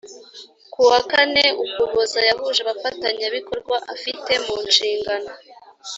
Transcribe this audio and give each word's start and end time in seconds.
kuwa 0.73 0.99
kane 1.11 1.43
ukuboza 1.63 2.19
yahuje 2.29 2.59
abafatanyabikorwa 2.63 3.75
afite 3.93 4.31
mu 4.45 4.55
nshingano 4.67 5.29